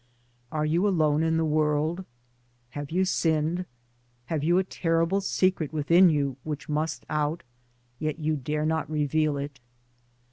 Are 0.51 0.65
you 0.65 0.87
alone 0.87 1.21
in 1.21 1.37
the 1.37 1.45
world? 1.45 2.05
Have 2.71 2.89
you 2.89 3.05
sinned? 3.05 3.67
have 4.25 4.43
you 4.43 4.57
a 4.57 4.63
terrible 4.63 5.21
secret 5.21 5.71
within 5.71 6.09
you 6.09 6.37
which 6.43 6.67
must 6.67 7.05
out, 7.07 7.43
yet 7.99 8.17
you 8.17 8.35
dare 8.35 8.65
not 8.65 8.89
reveal 8.89 9.37
it? 9.37 9.59